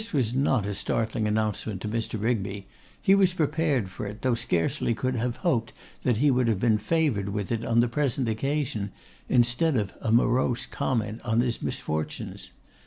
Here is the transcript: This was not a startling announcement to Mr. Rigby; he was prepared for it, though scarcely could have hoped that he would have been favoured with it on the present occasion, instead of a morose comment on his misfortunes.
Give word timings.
This 0.01 0.13
was 0.13 0.33
not 0.33 0.65
a 0.65 0.73
startling 0.73 1.27
announcement 1.27 1.79
to 1.83 1.87
Mr. 1.87 2.19
Rigby; 2.19 2.65
he 2.99 3.13
was 3.13 3.35
prepared 3.35 3.87
for 3.87 4.07
it, 4.07 4.23
though 4.23 4.33
scarcely 4.33 4.95
could 4.95 5.15
have 5.15 5.35
hoped 5.45 5.73
that 6.01 6.17
he 6.17 6.31
would 6.31 6.47
have 6.47 6.59
been 6.59 6.79
favoured 6.79 7.29
with 7.29 7.51
it 7.51 7.63
on 7.63 7.81
the 7.81 7.87
present 7.87 8.27
occasion, 8.27 8.91
instead 9.29 9.75
of 9.77 9.93
a 10.01 10.11
morose 10.11 10.65
comment 10.65 11.21
on 11.23 11.41
his 11.41 11.61
misfortunes. 11.61 12.49